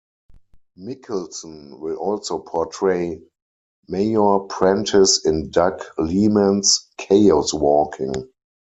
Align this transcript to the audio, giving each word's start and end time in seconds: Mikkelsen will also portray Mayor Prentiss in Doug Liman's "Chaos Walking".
Mikkelsen 0.79 1.79
will 1.79 1.97
also 1.97 2.39
portray 2.39 3.21
Mayor 3.87 4.39
Prentiss 4.47 5.23
in 5.27 5.51
Doug 5.51 5.79
Liman's 5.99 6.89
"Chaos 6.97 7.53
Walking". 7.53 8.11